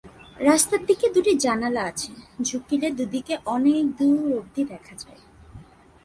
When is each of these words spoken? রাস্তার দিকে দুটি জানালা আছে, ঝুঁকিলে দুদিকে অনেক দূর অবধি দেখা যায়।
রাস্তার 0.39 0.81
দিকে 0.85 1.07
দুটি 1.09 1.33
জানালা 1.37 1.81
আছে, 1.83 2.11
ঝুঁকিলে 2.41 2.87
দুদিকে 2.97 3.33
অনেক 3.45 3.83
দূর 3.97 4.25
অবধি 4.39 4.61
দেখা 4.63 4.93
যায়। 4.95 5.21